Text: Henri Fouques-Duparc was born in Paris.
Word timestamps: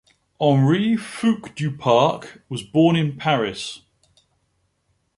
Henri 0.39 0.95
Fouques-Duparc 0.97 2.41
was 2.49 2.63
born 2.63 2.95
in 2.95 3.15
Paris. 3.17 3.83